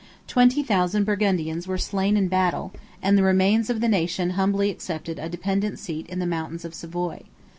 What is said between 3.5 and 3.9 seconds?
of the